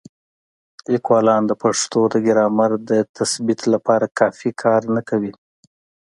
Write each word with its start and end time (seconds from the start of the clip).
لیکوالان 0.93 1.41
د 1.47 1.53
پښتو 1.63 1.99
د 2.13 2.15
ګرامر 2.27 2.71
د 2.89 2.91
تثبیت 3.17 3.61
لپاره 3.73 4.13
کافي 4.19 4.49
کار 4.61 4.81
نه 4.95 5.01
کوي. 5.09 5.33